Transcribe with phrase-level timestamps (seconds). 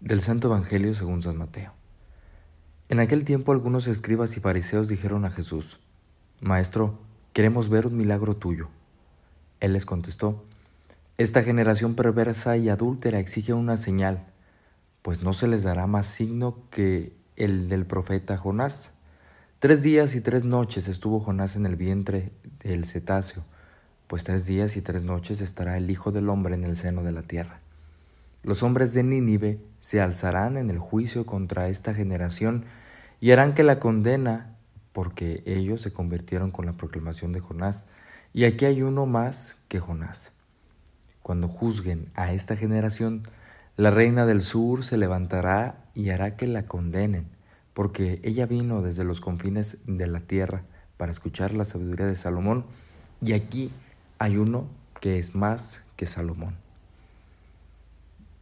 [0.00, 1.74] Del Santo Evangelio según San Mateo.
[2.88, 5.80] En aquel tiempo algunos escribas y fariseos dijeron a Jesús,
[6.40, 6.98] Maestro,
[7.34, 8.70] queremos ver un milagro tuyo.
[9.60, 10.42] Él les contestó,
[11.18, 14.28] Esta generación perversa y adúltera exige una señal,
[15.02, 18.92] pues no se les dará más signo que el del profeta Jonás.
[19.60, 22.32] Tres días y tres noches estuvo Jonás en el vientre
[22.64, 23.44] del cetáceo,
[24.06, 27.12] pues tres días y tres noches estará el Hijo del Hombre en el seno de
[27.12, 27.60] la tierra.
[28.42, 32.64] Los hombres de Nínive se alzarán en el juicio contra esta generación
[33.20, 34.56] y harán que la condena,
[34.92, 37.86] porque ellos se convirtieron con la proclamación de Jonás,
[38.32, 40.32] y aquí hay uno más que Jonás.
[41.22, 43.24] Cuando juzguen a esta generación,
[43.76, 47.26] la reina del sur se levantará y hará que la condenen,
[47.80, 50.64] porque ella vino desde los confines de la tierra
[50.98, 52.66] para escuchar la sabiduría de Salomón,
[53.22, 53.70] y aquí
[54.18, 54.66] hay uno
[55.00, 56.56] que es más que Salomón.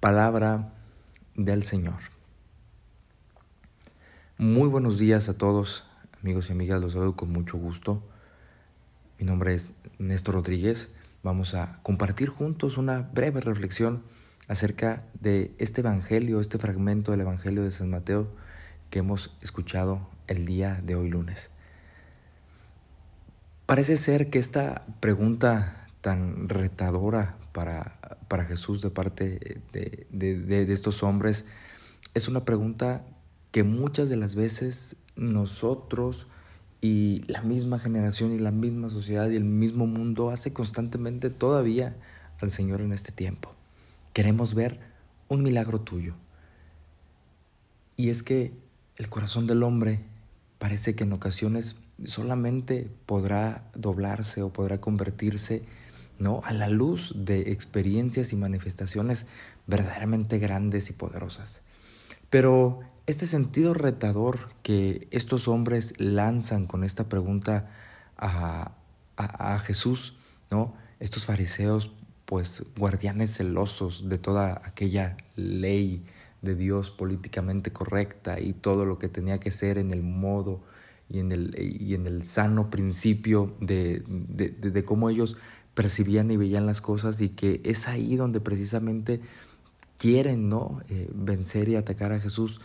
[0.00, 0.74] Palabra
[1.34, 1.94] del Señor.
[4.36, 5.86] Muy buenos días a todos,
[6.20, 8.02] amigos y amigas, los saludo con mucho gusto.
[9.18, 10.90] Mi nombre es Néstor Rodríguez.
[11.22, 14.02] Vamos a compartir juntos una breve reflexión
[14.46, 18.42] acerca de este Evangelio, este fragmento del Evangelio de San Mateo
[18.92, 21.48] que hemos escuchado el día de hoy lunes.
[23.64, 31.02] Parece ser que esta pregunta tan retadora para, para Jesús de parte de, de, estos
[31.02, 31.46] hombres
[32.12, 33.06] es una pregunta
[33.50, 36.26] que muchas de las veces nosotros
[36.82, 41.96] y la misma generación y la misma sociedad y el mismo mundo hace constantemente todavía
[42.42, 43.54] al Señor en este tiempo.
[44.12, 44.80] Queremos ver
[45.28, 46.14] un milagro tuyo.
[47.96, 48.61] Y es que
[48.96, 50.00] el corazón del hombre
[50.58, 55.62] parece que en ocasiones solamente podrá doblarse o podrá convertirse
[56.18, 56.40] ¿no?
[56.44, 59.26] a la luz de experiencias y manifestaciones
[59.66, 61.62] verdaderamente grandes y poderosas.
[62.30, 67.70] Pero este sentido retador que estos hombres lanzan con esta pregunta
[68.16, 68.72] a,
[69.16, 70.16] a, Jesús,
[70.50, 70.74] ¿no?
[71.00, 71.90] estos fariseos,
[72.24, 76.04] pues guardianes celosos de toda aquella ley
[76.42, 80.60] de Dios políticamente correcta y todo lo que tenía que ser en el modo
[81.08, 85.36] y en el, y en el sano principio de, de, cómo ellos
[85.74, 89.20] percibían y veían las cosas y que es ahí donde precisamente
[89.98, 90.80] quieren ¿no?
[90.88, 92.60] Eh, vencer y atacar a Jesús.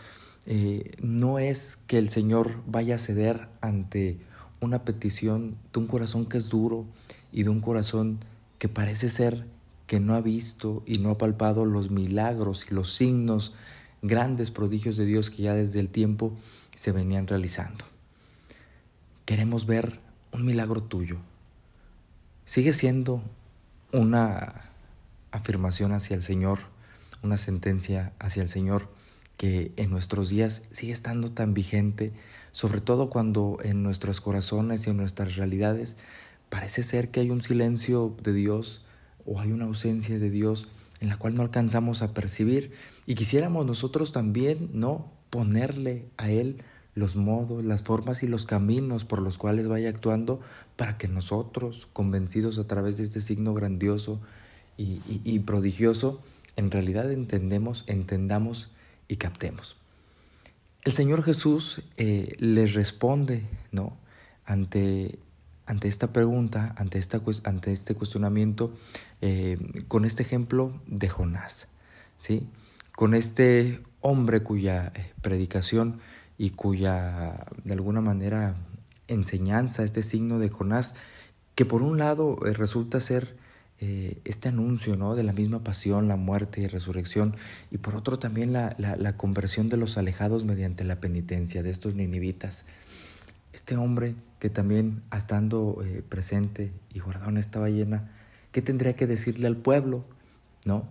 [0.46, 4.18] Eh, no es que el Señor vaya a ceder ante
[4.60, 6.86] una petición de un corazón que es duro
[7.32, 8.18] y de un corazón
[8.58, 9.46] que parece ser
[9.88, 13.54] que no ha visto y no ha palpado los milagros y los signos,
[14.02, 16.36] grandes prodigios de Dios que ya desde el tiempo
[16.76, 17.86] se venían realizando.
[19.24, 19.98] Queremos ver
[20.30, 21.16] un milagro tuyo,
[22.44, 23.22] sigue siendo
[23.90, 24.70] una
[25.30, 26.60] afirmación hacia el Señor,
[27.22, 28.88] una sentencia hacia el Señor
[29.38, 32.12] que en nuestros días sigue estando tan vigente,
[32.52, 35.96] sobre todo cuando en nuestros corazones y en nuestras realidades
[36.50, 38.82] parece ser que hay un silencio de Dios
[39.28, 40.68] o hay una ausencia de Dios
[41.00, 42.72] en la cual no alcanzamos a percibir
[43.06, 46.62] y quisiéramos nosotros también no ponerle a Él
[46.94, 50.40] los modos, las formas y los caminos por los cuales vaya actuando
[50.76, 54.20] para que nosotros, convencidos a través de este signo grandioso
[54.76, 56.22] y, prodigioso,
[56.56, 58.70] en realidad entendemos, entendamos
[59.08, 59.76] y captemos.
[60.84, 63.96] El Señor Jesús eh, les responde, ¿no?
[64.44, 65.18] Ante,
[65.68, 68.72] ante esta pregunta, ante, esta, ante este cuestionamiento,
[69.20, 71.68] eh, con este ejemplo de Jonás,
[72.16, 72.48] ¿sí?
[72.96, 76.00] Con este hombre cuya eh, predicación
[76.38, 78.56] y cuya, de alguna manera,
[79.08, 80.94] enseñanza, este signo de Jonás,
[81.54, 83.36] que por un lado eh, resulta ser
[84.24, 85.14] este anuncio ¿no?
[85.14, 87.36] de la misma pasión, la muerte y resurrección,
[87.70, 91.94] y por otro también la, la, conversión de los alejados mediante la penitencia de estos
[91.94, 92.64] ninivitas.
[93.58, 98.08] Este hombre que también, estando eh, presente y guardado en esta ballena,
[98.52, 100.04] ¿qué tendría que decirle al pueblo?
[100.64, 100.88] ¿No?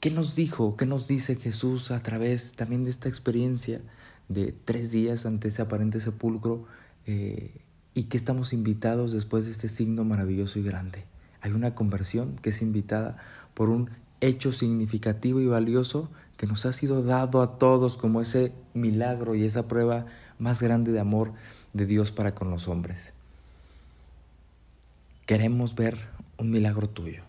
[0.00, 0.76] ¿Qué nos dijo?
[0.76, 3.82] ¿Qué nos dice Jesús a través también de esta experiencia?
[4.30, 6.64] de tres días ante ese aparente sepulcro
[7.04, 7.50] eh,
[7.94, 11.04] y que estamos invitados después de este signo maravilloso y grande.
[11.40, 13.16] Hay una conversión que es invitada
[13.54, 18.52] por un hecho significativo y valioso que nos ha sido dado a todos como ese
[18.72, 20.06] milagro y esa prueba
[20.40, 21.32] más grande de amor
[21.72, 23.12] de Dios para con los hombres.
[25.26, 25.96] Queremos ver
[26.38, 27.22] un milagro tuyo.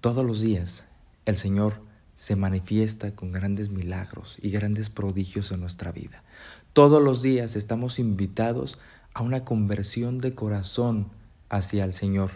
[0.00, 0.86] Todos los días
[1.24, 1.80] el Señor
[2.14, 6.24] se manifiesta con grandes milagros y grandes prodigios en nuestra vida.
[6.72, 8.78] Todos los días estamos invitados
[9.12, 11.08] a una conversión de corazón
[11.48, 12.32] hacia el Señor,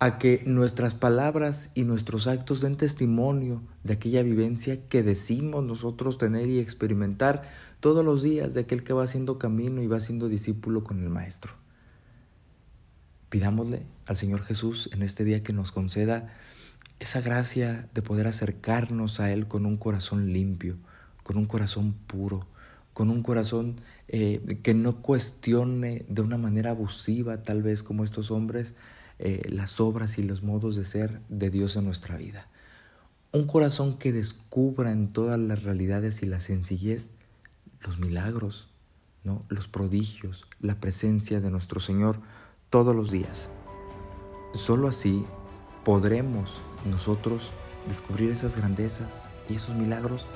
[0.00, 6.18] a que nuestras palabras y nuestros actos den testimonio de aquella vivencia que decimos nosotros
[6.18, 7.42] tener y experimentar
[7.80, 11.08] todos los días de aquel que va haciendo camino y va siendo discípulo con el
[11.08, 11.54] Maestro.
[13.28, 16.32] Pidámosle al Señor Jesús en este día que nos conceda
[17.00, 20.76] esa gracia de poder acercarnos a Él con un corazón limpio,
[21.24, 22.46] con un corazón puro,
[22.92, 28.30] con un corazón eh, que no cuestione de una manera abusiva, tal vez como estos
[28.30, 28.74] hombres,
[29.18, 32.48] eh, las obras y los modos de ser de Dios en nuestra vida.
[33.32, 37.12] Un corazón que descubra en todas las realidades y la sencillez
[37.84, 38.68] los milagros,
[39.24, 39.44] ¿no?
[39.48, 42.20] los prodigios, la presencia de nuestro Señor
[42.70, 43.50] todos los días.
[44.54, 45.24] Solo así
[45.84, 46.60] podremos
[46.90, 47.52] nosotros
[47.88, 50.26] descubrir esas grandezas y esos milagros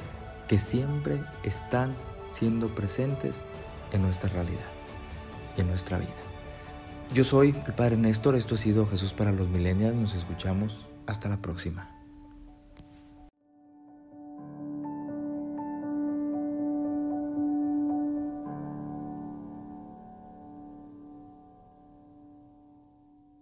[0.48, 1.94] que siempre están
[2.30, 3.42] siendo presentes
[3.92, 4.70] en nuestra realidad
[5.56, 6.31] y en nuestra vida.
[7.14, 11.28] Yo soy el Padre Néstor, esto ha sido Jesús para los Millennials, nos escuchamos, hasta
[11.28, 12.01] la próxima.